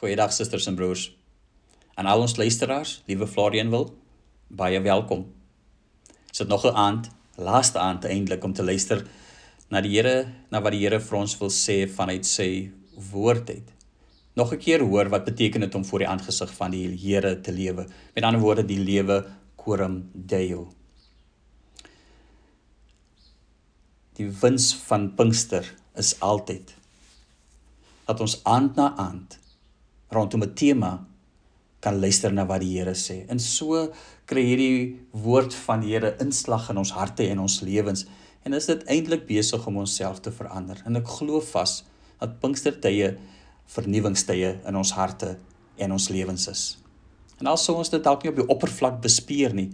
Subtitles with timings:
[0.00, 1.10] Goeiedag susters en broers.
[2.00, 3.90] Aan al ons luisteraars, liewe Florian wil,
[4.48, 5.26] baie welkom.
[6.30, 9.04] Dit is nog 'n aand, laaste aand eintlik om te luister
[9.68, 12.70] na die Here, na wat die Here vir ons wil sê vanuit sy
[13.10, 13.72] woord uit.
[14.36, 17.52] Nog 'n keer hoor wat beteken dit om voor die aangesig van die Here te
[17.52, 17.86] lewe.
[18.14, 20.72] Met ander woorde, die lewe coram deo.
[24.14, 26.74] Die wins van Pinkster is altyd
[28.06, 29.40] dat ons aand na aand
[30.10, 31.06] rondom 'n tema
[31.80, 33.24] kan luister na wat die Here sê.
[33.28, 33.92] En so
[34.26, 38.06] kry hierdie woord van die Here inslag in ons harte en ons lewens
[38.44, 40.80] en is dit eintlik besig om onsself te verander.
[40.86, 41.84] En ek glo vas
[42.20, 43.16] dat Pinkstertye
[43.70, 45.38] vernuwingstye in ons harte
[45.76, 46.64] en ons lewens is.
[47.40, 49.70] En al sou ons dit dalk nie op die oppervlak bespeer nie,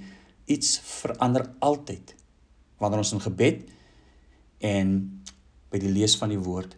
[0.46, 2.14] iets verander altyd
[2.78, 3.64] wanneer ons in gebed
[4.66, 4.92] en
[5.72, 6.76] by die lees van die woord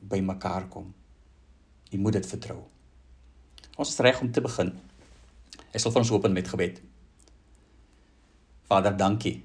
[0.00, 0.88] by mekaar kom.
[1.90, 2.62] Jy moet dit vertrou.
[3.80, 4.74] Ons is reg om te begin.
[5.72, 6.82] Ek sal vir ons open met gebed.
[8.68, 9.38] Vader, dankie.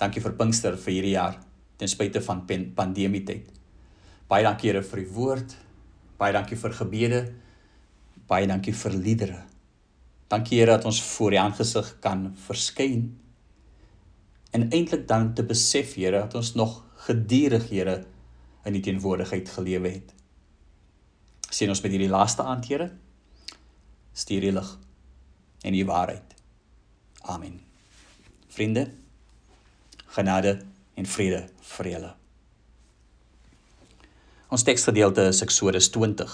[0.00, 1.36] Dankie vir Pinkster vir hierdie jaar
[1.78, 3.50] ten spyte van pandemie tyd.
[4.28, 5.52] Baie dankie Here vir u woord.
[6.18, 7.20] Baie dankie vir gebede.
[8.30, 9.42] Baie dankie vir liedere.
[10.32, 13.10] Dankie Here dat ons voor U aangesig kan verskyn.
[14.56, 17.98] En eintlik dan te besef Here dat ons nog gedurig Here
[18.64, 20.16] in die teenwoordigheid gelewe het.
[21.50, 22.88] Sien ons met hierdie laaste aand Here
[24.18, 24.74] stuur die lig
[25.62, 26.34] en die waarheid.
[27.30, 27.60] Amen.
[28.48, 28.88] Vriende,
[30.16, 30.58] genade
[30.98, 31.44] en vrede
[31.76, 32.12] vir julle.
[34.48, 36.30] Ons teksgedeelte is Eksodus 20.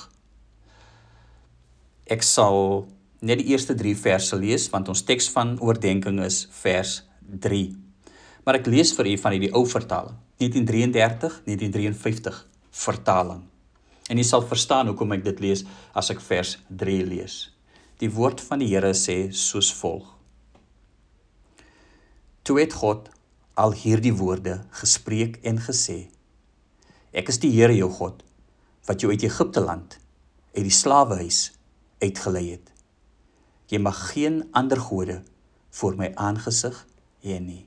[2.14, 2.84] Ek sal
[3.24, 7.64] net die eerste 3 verse lees want ons teks van oordeenking is vers 3.
[8.44, 12.40] Maar ek lees vir u van hierdie ou vertaling, 1933, 1953
[12.84, 13.42] vertaling.
[14.12, 15.64] En jy sal verstaan hoekom ek dit lees
[15.96, 17.53] as ek vers 3 lees.
[18.04, 20.04] Die woord van die Here sê soos volg:
[22.44, 23.06] Toe het God
[23.56, 26.10] al hierdie woorde gespreek en gesê:
[27.16, 28.20] Ek is die Here jou God
[28.84, 29.96] wat jou uit Egipte land
[30.52, 31.38] uit die slawehuis
[32.02, 32.66] uitgelei het.
[33.72, 35.22] Jy mag geen ander gode
[35.78, 36.82] voor my aangesig
[37.24, 37.62] hê nie.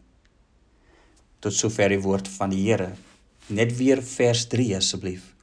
[1.42, 2.92] Tot sover die woord van die Here.
[3.50, 5.34] Net weer vers 3 asseblief.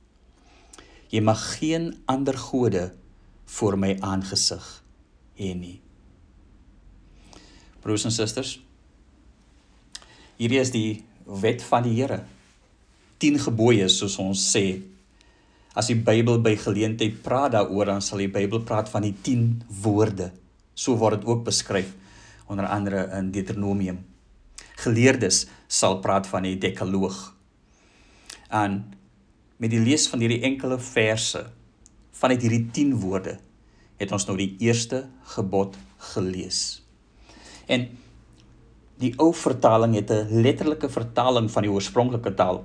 [1.10, 2.92] Jy mag geen ander gode
[3.58, 4.83] voor my aangesig
[5.38, 5.78] hê nie.
[7.84, 8.56] Broers en susters,
[10.38, 12.22] hierdie is die wet van die Here.
[13.22, 14.80] 10 gebooie soos ons sê.
[15.74, 19.64] As die Bybel by geleentheid praat daaroor, dan sal die Bybel praat van die 10
[19.84, 20.30] woorde.
[20.74, 21.92] So word dit ook beskryf
[22.50, 24.02] onder andere in Deuteronomium.
[24.82, 27.32] Geleerdes sal praat van die Dekaloog.
[28.50, 28.82] En
[29.58, 31.46] met die lees van hierdie enkele verse
[32.14, 33.38] vanuit hierdie 10 woorde
[34.04, 35.76] het ons nou die eerste gebod
[36.12, 36.84] gelees.
[37.66, 37.88] En
[39.00, 42.64] die ou vertaling het 'n letterlike vertaling van die oorspronklike taal.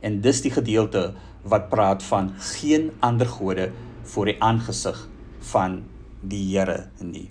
[0.00, 3.72] En dis die gedeelte wat praat van geen ander gode
[4.02, 5.82] voor die aangesig van
[6.20, 7.30] die Here nie.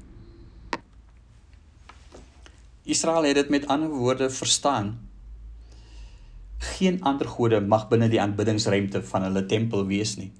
[2.83, 5.09] Israel het dit met ander woorde verstaan.
[6.57, 10.31] Geen ander gode mag binne die aanbiddingsruimte van hulle tempel wees nie.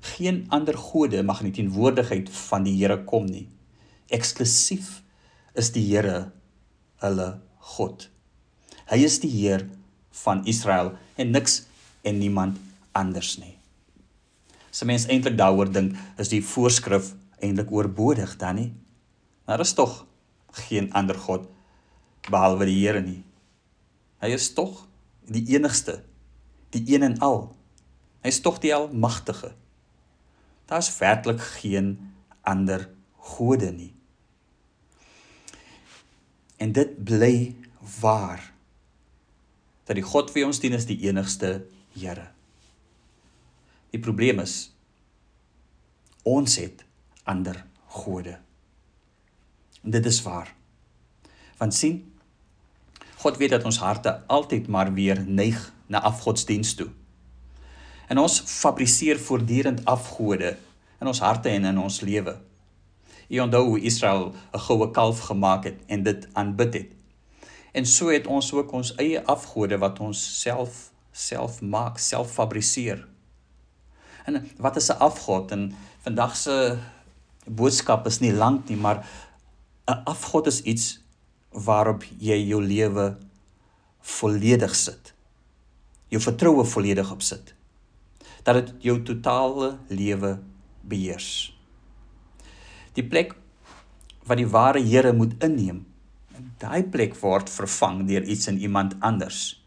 [0.00, 3.46] Geen ander gode mag in die teenwoordigheid van die Here kom nie.
[4.08, 5.02] Eksklusief
[5.54, 6.30] is die Here
[7.04, 7.28] hulle
[7.76, 8.08] God.
[8.90, 9.66] Hy is die Heer
[10.24, 11.64] van Israel en niks
[12.02, 12.58] en niemand
[12.96, 13.54] anders nie.
[14.70, 17.12] As mens eintlik daaroor dink, is die voorskrif
[17.42, 18.70] eintlik oorbodig dan nie.
[19.48, 20.04] Daar is tog
[20.66, 21.48] geen ander God
[22.30, 23.20] behalwe die Here nie.
[24.20, 24.84] Hy is tog
[25.30, 26.00] die enigste,
[26.74, 27.48] die een en al.
[28.22, 29.54] Hy is tog die almagtige.
[30.70, 32.12] Daar's werklik geen
[32.46, 33.90] ander gode nie.
[36.56, 37.56] En dit bly
[38.00, 38.52] waar
[39.84, 42.28] dat die God wie ons dien is die enigste Here.
[43.90, 44.70] Die probleem is
[46.22, 46.84] ons het
[47.26, 48.36] ander gode.
[49.82, 50.54] En dit is waar.
[51.58, 52.04] Want sien,
[53.18, 56.92] God weet dat ons harte altyd maar weer neig na afgodsdienst toe.
[58.10, 60.56] En ons fabriseer voortdurend afgode
[61.00, 62.32] in ons harte en in ons lewe.
[63.30, 66.90] U onthou hoe Israel 'n goue kalf gemaak het en dit aanbid het.
[67.72, 73.06] En so het ons ook ons eie afgode wat ons self self maak, self fabriseer.
[74.24, 75.50] En wat is 'n afgod?
[75.50, 76.78] En vandag se
[77.46, 79.06] boodskap is nie lank nie, maar
[79.86, 81.00] 'n afgod is iets
[81.50, 83.16] waarop jy jou lewe
[84.00, 85.14] volledig sit.
[86.08, 87.54] Jou vertroue volledig op sit
[88.42, 90.38] dat dit jou totale lewe
[90.80, 91.52] beheers.
[92.96, 93.34] Die plek
[94.26, 95.84] wat die ware Here moet inneem,
[96.60, 99.60] daai plek word vervang deur iets in iemand anders.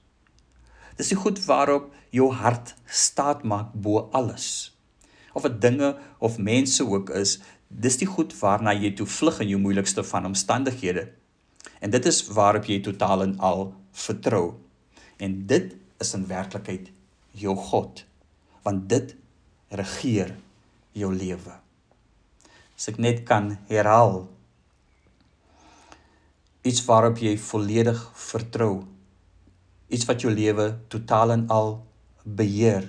[0.97, 4.71] Dis die goed waarop jou hart staat maak bo alles.
[5.33, 9.49] Of dit dinge of mense ook is, dis die goed waarna jy toe vlug in
[9.55, 11.07] jou moeilikste van omstandighede.
[11.81, 13.71] En dit is waarop jy totaal en al
[14.05, 14.53] vertrou.
[15.17, 16.91] En dit is in werklikheid
[17.33, 18.03] jou God,
[18.63, 19.15] want dit
[19.73, 20.35] regeer
[20.93, 21.57] jou lewe.
[22.77, 24.23] As ek net kan herhaal
[26.63, 28.85] iets waarop jy volledig vertrou.
[29.91, 31.75] Iets wat jou lewe totaal en al
[32.23, 32.87] beheer.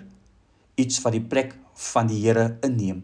[0.78, 1.56] Iets wat die plek
[1.90, 3.02] van die Here inneem.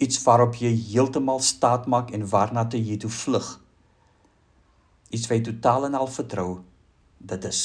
[0.00, 3.50] Iets waarop jy heeltemal staat maak en waarna toe jy toe vlug.
[5.10, 6.62] Iets wat jy totaal en al vertrou.
[7.18, 7.64] Dit is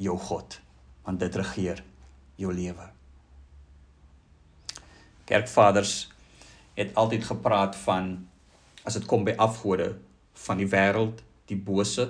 [0.00, 0.60] jou God,
[1.04, 1.84] want dit regeer
[2.40, 2.99] jou lewe.
[5.30, 6.10] Kerkvaders
[6.74, 8.12] het altyd gepraat van
[8.82, 9.92] as dit kom by afgode
[10.46, 12.08] van die wêreld, die bose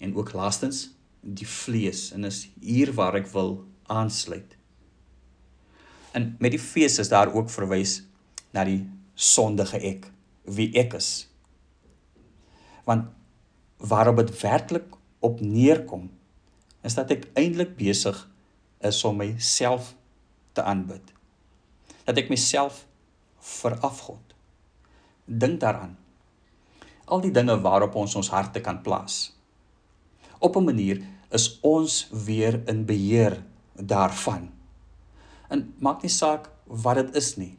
[0.00, 0.86] en ook laastens
[1.20, 3.56] die vlees en is hier waar ek wil
[3.92, 4.56] aansluit.
[6.14, 8.02] En met die fees is daar ook verwys
[8.54, 8.84] na die
[9.14, 10.10] sondige ek,
[10.44, 11.26] wie ek is.
[12.86, 13.08] Want
[13.80, 14.94] waarop dit werklik
[15.24, 16.10] op neerkom,
[16.84, 18.20] is dat ek eintlik besig
[18.84, 19.94] is om myself
[20.52, 21.13] te aanbid.
[22.04, 22.84] Dat ek myself
[23.40, 24.34] verafgod.
[25.24, 25.96] Dink daaraan.
[27.04, 29.36] Al die dinge waarop ons ons harte kan plaas.
[30.38, 33.42] Op 'n manier is ons weer in beheer
[33.74, 34.50] daarvan.
[35.48, 37.58] En maak nie saak wat dit is nie.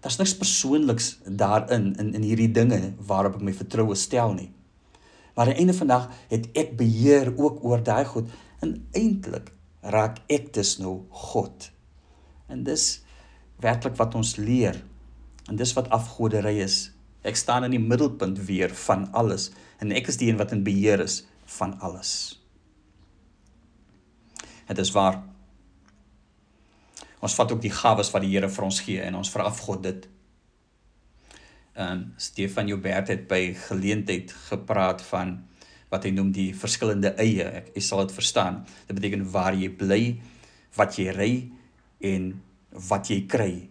[0.00, 4.52] Daar's niks persoonliks daarin in in hierdie dinge waarop ek my vertroue stel nie.
[5.34, 8.28] Maar aan die einde van dag het ek beheer ook oor daai goed
[8.60, 11.70] en eintlik raak ek dus nou God.
[12.48, 13.02] En dis
[13.62, 14.82] werklik wat ons leer.
[15.48, 16.90] En dis wat afgodery is.
[17.26, 19.50] Ek staan in die middelpunt weer van alles
[19.82, 21.24] en ek is die een wat in beheer is
[21.58, 22.12] van alles.
[24.66, 25.22] Dit is waar
[27.26, 29.82] Ons vat ook die gawes wat die Here vir ons gee en ons veraf God
[29.86, 30.04] dit.
[31.76, 35.38] En Stefan Joubert het by geleentheid gepraat van
[35.90, 37.46] wat hy noem die verskillende eie.
[37.62, 38.62] Ek jy sal dit verstaan.
[38.86, 40.00] Dit beteken waar jy bly,
[40.76, 41.30] wat jy ry
[42.04, 42.34] en
[42.88, 43.68] wat jy kry.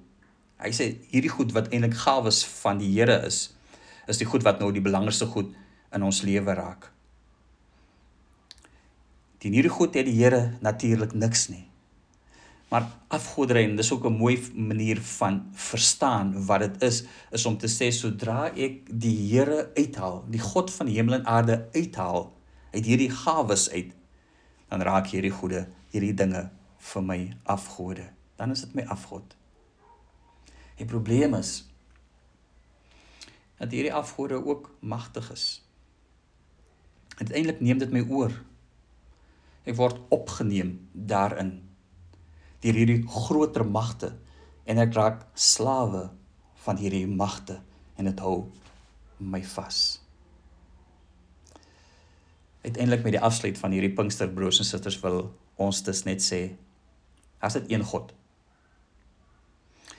[0.61, 3.51] Hy sê hierdie goed wat eintlik gawes van die Here is,
[4.07, 5.53] is die goed wat nou die belangrikste goed
[5.95, 6.89] in ons lewe raak.
[9.43, 11.65] Die hierdie goed het die Here natuurlik niks nie.
[12.71, 17.57] Maar afgoderry en dis ook 'n mooi manier van verstaan wat dit is, is om
[17.57, 22.33] te sê sodra ek die Here uithaal, die God van die hemel en aarde uithaal
[22.73, 23.93] uit hierdie gawes uit,
[24.69, 28.14] dan raak hierdie goede, hierdie dinge vir my afgode.
[28.35, 29.35] Dan is dit my afgod.
[30.75, 31.63] Die probleem is
[33.55, 35.45] dat hierdie afgode ook magtig is.
[37.15, 38.33] Uiteindelik neem dit my oor.
[39.63, 41.61] Ek word opgeneem daarin
[42.65, 44.11] deur hierdie groter magte
[44.65, 46.09] en ek raak slawe
[46.65, 47.59] van hierdie magte
[47.95, 48.49] en dit hou
[49.21, 49.79] my vas.
[52.65, 55.27] Uiteindelik met die afsluit van hierdie Pinkster broers en susters wil
[55.61, 56.41] ons dus net sê
[57.45, 58.11] as dit een God.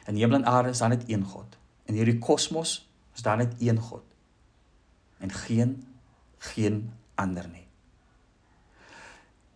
[0.06, 1.58] In hemel en aarde is daar net een God.
[1.84, 2.78] In hierdie kosmos
[3.14, 4.04] is daar net een God.
[5.18, 5.86] En geen
[6.38, 7.66] geen ander nie.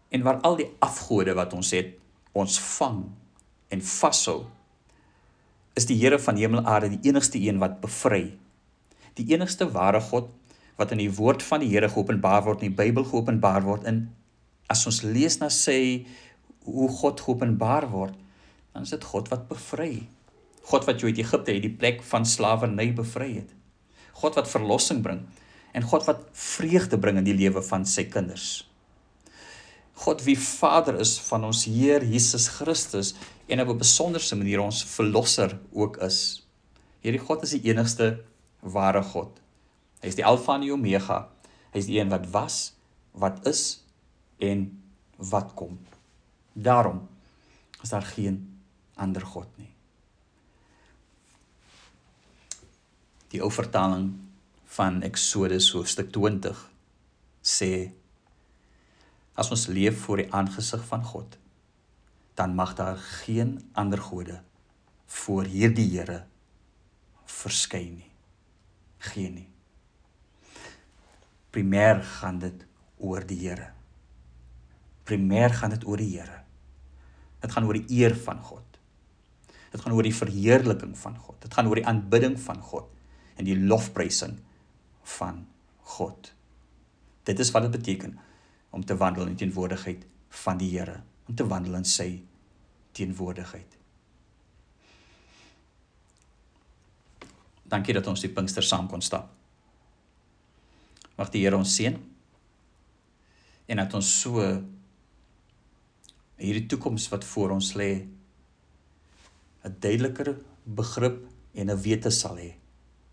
[0.08, 1.94] En waar al die afgode wat ons het
[2.32, 3.04] ons vang
[3.68, 4.44] en vashou
[5.78, 8.38] is die Here van hemel en aarde die enigste een wat bevry.
[9.14, 10.30] Die enigste ware God
[10.80, 14.08] wat in die woord van die Here geopenbaar word in die Bybel geopenbaar word in
[14.70, 16.06] as ons lees na sê
[16.64, 18.14] hoe God geopenbaar word,
[18.72, 20.06] dan is dit God wat bevry.
[20.68, 23.54] God wat jou uit Egipte uit die plek van slawerny bevry het.
[24.20, 25.24] God wat verlossing bring
[25.72, 28.66] en God wat vreugde bring in die lewe van sy kinders.
[30.00, 33.14] God wie Vader is van ons Heer Jesus Christus
[33.48, 36.46] en op 'n besonderse manier ons verlosser ook is.
[37.00, 38.24] Hierdie God is die enigste
[38.60, 39.40] ware God.
[40.00, 41.28] Hy is die Alfa en die Omega.
[41.72, 42.72] Hy is die een wat was,
[43.12, 43.84] wat is
[44.38, 44.82] en
[45.16, 45.78] wat kom.
[46.52, 47.08] Daarom
[47.82, 48.60] is daar geen
[48.94, 49.69] ander God nie.
[53.30, 54.10] Die ou vertaling
[54.74, 56.58] van Eksodus hoofstuk 20
[57.46, 57.92] sê
[59.38, 61.36] as ons leef voor die aangesig van God,
[62.34, 64.40] dan mag daar geen ander gode
[65.06, 66.24] voor hierdie Here
[67.30, 68.10] verskyn nie.
[68.98, 69.48] Geen nie.
[71.54, 72.66] Primêr gaan dit
[72.98, 73.70] oor die Here.
[75.06, 76.42] Primêr gaan dit oor die Here.
[77.40, 78.66] Dit gaan oor die eer van God.
[79.70, 81.38] Dit gaan oor die verheerliking van God.
[81.46, 82.98] Dit gaan oor die aanbidding van God
[83.40, 84.36] en die lofprysing
[85.16, 85.46] van
[85.96, 86.32] God.
[87.24, 88.18] Dit is wat dit beteken
[88.76, 90.04] om te wandel in die teenwoordigheid
[90.44, 92.10] van die Here, om te wandel in sy
[92.96, 93.78] teenwoordigheid.
[97.70, 99.30] Dankie dat ons die Pinkster saam kon stap.
[101.16, 101.96] Mag die Here ons seën
[103.70, 104.42] en dat ons so
[106.40, 107.90] hierdie toekoms wat voor ons lê
[109.64, 112.60] 'n duideliker begrip en 'n wete sal hê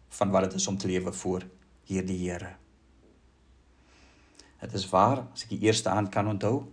[0.10, 1.46] van wat dit is om te lewe voor
[1.84, 2.56] hierdie Here.
[4.62, 6.66] Dit is waar, as ek die eerste aan kan onthou,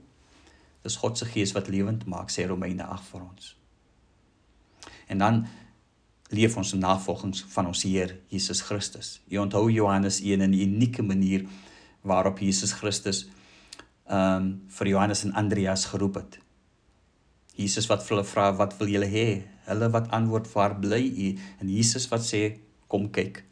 [0.84, 3.50] dis God se gees wat lewend maak, sê Romeine 8 vir ons.
[5.12, 5.44] En dan
[6.34, 9.18] leef ons in navolging van ons Heer Jesus Christus.
[9.28, 11.46] Jy onthou Johannes 1 in 'n unieke manier
[12.02, 13.26] waarop Jesus Christus
[14.04, 16.38] ehm um, vir Johannes en Andreas geroep het.
[17.54, 19.42] Jesus wat hulle vra wat wil julle hê?
[19.64, 21.28] Hulle wat antwoord waar bly u?
[21.60, 23.44] En Jesus wat sê kom kyk.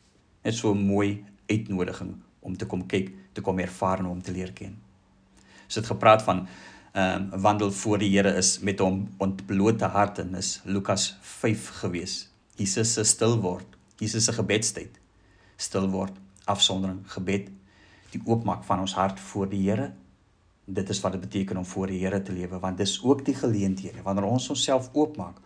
[0.44, 4.32] Net so 'n mooi uitnodiging om te kom kyk, te kom ervaar en om te
[4.32, 4.76] leer ken.
[5.66, 6.46] As dit gepraat van
[6.92, 11.68] ehm um, wandel voor die Here is met hom ontblote hart en is Lukas 5
[11.68, 12.28] gewees.
[12.56, 15.00] Jesus se stil word, Jesus se gebedstyd.
[15.56, 16.12] Stil word,
[16.44, 17.48] afsondering, gebed,
[18.10, 19.92] die oopmaak van ons hart voor die Here.
[20.64, 23.34] Dit is wat dit beteken om voor die Here te lewe, want dis ook die
[23.34, 25.40] geleenthede wanneer ons onsself oopmaak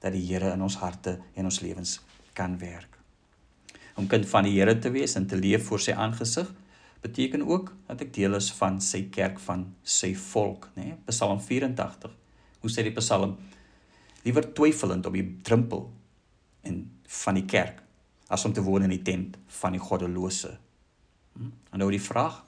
[0.00, 2.00] dat die Here in ons harte en ons lewens
[2.36, 2.98] kan werk.
[3.96, 6.52] Om kind van die Here te wees en te leef voor sy aangesig
[7.00, 10.90] beteken ook dat ek deel is van sy kerk van sy volk, nê?
[10.90, 10.98] Nee?
[11.08, 12.12] Psalm 84.
[12.60, 13.36] Hoe sê die Psalm?
[14.26, 15.86] Liewer twyfelend op die drempel
[16.66, 16.80] en
[17.22, 17.82] van die kerk
[18.32, 20.56] as om te woon in die tent van die goddelose.
[21.36, 21.52] Hm?
[21.70, 22.40] En nou die vraag,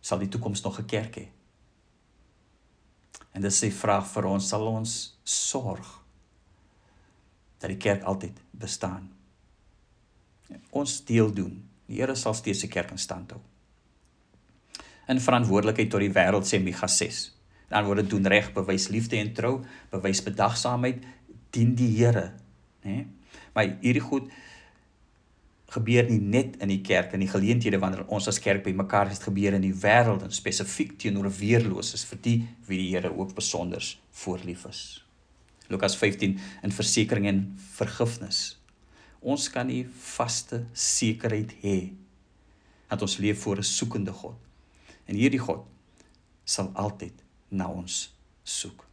[0.00, 1.26] sal die toekoms nog 'n kerk hê?
[3.32, 6.01] En dis die vraag vir ons, sal ons sorg
[7.62, 9.08] dat die kerk altyd bestaan?
[10.70, 11.60] Ons deel doen.
[11.86, 13.40] Die Here sal steeds sy kerk in stand hou.
[15.10, 17.24] In verantwoordelikheid tot die wêreld sê Micha 6.
[17.72, 19.54] Dan word dit doen reg, bewys liefde en trou,
[19.92, 21.04] bewys bedagsaamheid,
[21.52, 22.30] dien die Here,
[22.84, 23.04] né?
[23.52, 24.30] Maar hierdie goed
[25.72, 29.20] gebeur nie net in die kerk en die geleenthede wanneer ons as kerk bymekaar is,
[29.20, 32.36] dit gebeur in die wêreld en spesifiek teenoor weerloses vir die
[32.68, 33.84] wie die Here ook besonder
[34.24, 35.01] voorlief is.
[35.72, 38.60] Lukas 15 in versekering en vergifnis.
[39.22, 41.92] Ons kan nie vaste sekerheid hê
[42.90, 44.36] dat ons leef voor 'n soekende God.
[45.06, 45.64] En hierdie God
[46.44, 47.12] sal altyd
[47.48, 48.86] na ons soek.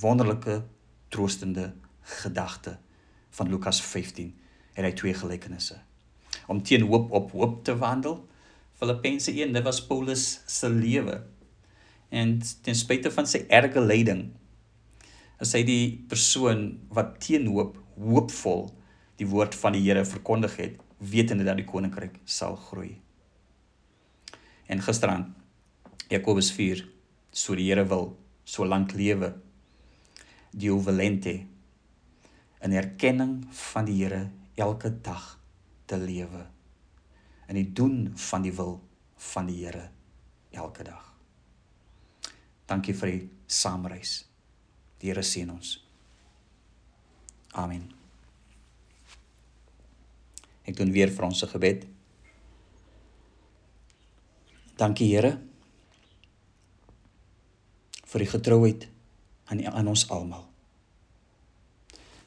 [0.00, 0.64] Wonderlike
[1.08, 2.78] troostende gedagte
[3.30, 4.34] van Lukas 15
[4.74, 5.80] en hy twee gelykenisse.
[6.46, 8.28] Om teen hoop op hoop te wandel.
[8.72, 11.22] Filippense 1, dit was Paulus se lewe.
[12.08, 14.32] En ten spyte van sy erge lyding
[15.42, 18.68] is hy die persoon wat teen hoop hoopvol
[19.20, 22.94] die woord van die Here verkondig het, wetende dat die koninkryk sal groei.
[24.70, 25.28] En gisteraan
[26.10, 26.84] Jakobus 4,
[27.30, 28.12] so die Here wil,
[28.44, 29.34] so lank lewe.
[30.52, 31.36] Die ovalente
[32.62, 35.36] in erkenning van die Here elke dag
[35.86, 36.46] te lewe
[37.48, 38.78] in die doen van die wil
[39.32, 39.88] van die Here
[40.56, 41.08] elke dag.
[42.68, 44.31] Dankie vir die saamreis.
[45.02, 45.74] Die Here seën ons.
[47.58, 47.88] Amen.
[50.62, 51.84] Ek doen weer vir ons se gebed.
[54.78, 55.34] Dankie Here
[58.12, 58.88] vir die getrouheid
[59.50, 60.52] aan aan ons almal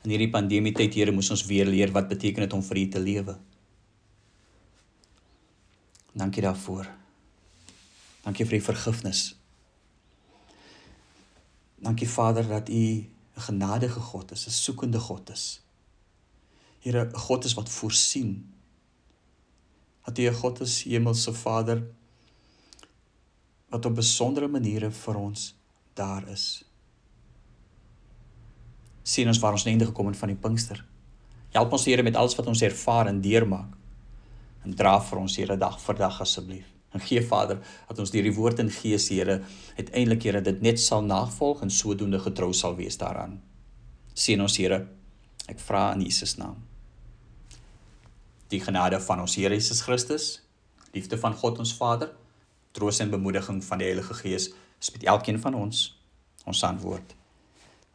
[0.06, 2.86] in hierdie pandemie tyd Here moes ons weer leer wat beteken dit om vir U
[2.94, 3.34] te lewe.
[6.16, 6.88] Dankie daarvoor.
[8.24, 9.24] Dankie vir die vergifnis.
[11.86, 13.10] Dankie Vader dat U 'n
[13.48, 15.62] genadige God is, 'n soekende God is.
[16.80, 18.54] Here, 'n God is wat voorsien.
[20.04, 21.84] Dat U 'n God is, Hemelse Vader,
[23.70, 25.56] wat op besondere maniere vir ons
[25.94, 26.66] daar is
[29.06, 30.82] sien ons waar ons einde gekom het van die Pinkster.
[31.54, 33.76] Help ons Here met alles wat ons ervaar en deurmaak.
[34.66, 36.75] En dra vir ons Here dag vir dag asseblief.
[36.96, 39.42] En gee Vader dat ons deur die woord en gees Here
[39.76, 43.42] uiteindelik Here dit net sal navolg en sodoende getrou sal wees daaraan.
[44.14, 44.86] Sien ons Here.
[45.52, 46.64] Ek vra in Jesus naam.
[48.50, 50.40] Die genade van ons Here Jesus Christus,
[50.96, 52.14] liefde van God ons Vader,
[52.76, 54.50] troos en bemoediging van die Heilige Gees
[54.80, 55.88] is met elkeen van ons.
[56.46, 57.16] Ons antwoord.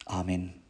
[0.05, 0.60] Amen.